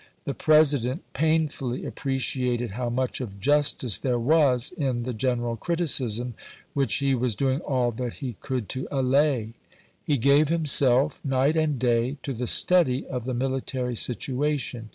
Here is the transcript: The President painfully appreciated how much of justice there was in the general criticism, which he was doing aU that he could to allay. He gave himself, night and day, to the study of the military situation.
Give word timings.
The 0.25 0.33
President 0.33 1.03
painfully 1.13 1.85
appreciated 1.85 2.71
how 2.71 2.89
much 2.89 3.21
of 3.21 3.39
justice 3.39 3.99
there 3.99 4.17
was 4.17 4.71
in 4.71 5.03
the 5.03 5.13
general 5.13 5.55
criticism, 5.55 6.33
which 6.73 6.95
he 6.95 7.13
was 7.13 7.35
doing 7.35 7.61
aU 7.67 7.91
that 7.91 8.15
he 8.15 8.33
could 8.39 8.67
to 8.69 8.87
allay. 8.89 9.53
He 10.03 10.17
gave 10.17 10.49
himself, 10.49 11.23
night 11.23 11.55
and 11.55 11.77
day, 11.77 12.17
to 12.23 12.33
the 12.33 12.47
study 12.47 13.05
of 13.09 13.25
the 13.25 13.35
military 13.35 13.95
situation. 13.95 14.89